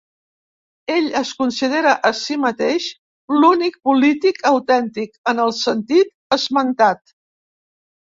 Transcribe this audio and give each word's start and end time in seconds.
Ell 0.93 1.09
es 1.19 1.33
considera 1.41 1.91
a 2.09 2.11
si 2.21 2.39
mateix 2.47 2.89
l'únic 3.37 3.79
polític 3.91 4.43
autèntic, 4.55 5.15
en 5.35 5.47
el 5.47 5.57
sentit 5.63 6.15
esmentat. 6.41 7.19